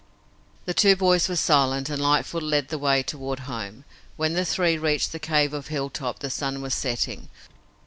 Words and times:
The 0.65 0.73
two 0.73 0.95
boys 0.95 1.29
were 1.29 1.35
silent, 1.35 1.87
and 1.87 2.01
Lightfoot 2.01 2.41
led 2.41 2.69
the 2.69 2.79
way 2.79 3.03
toward 3.03 3.41
home. 3.41 3.85
When 4.17 4.33
the 4.33 4.43
three 4.43 4.75
reached 4.75 5.11
the 5.11 5.19
cave 5.19 5.53
of 5.53 5.67
Hilltop 5.67 6.17
the 6.21 6.31
sun 6.31 6.59
was 6.59 6.73
setting. 6.73 7.29